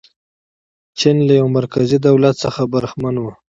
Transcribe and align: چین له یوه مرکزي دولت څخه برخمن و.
چین 0.99 1.17
له 1.27 1.33
یوه 1.39 1.51
مرکزي 1.57 1.97
دولت 2.07 2.35
څخه 2.43 2.61
برخمن 2.73 3.15
و. 3.19 3.23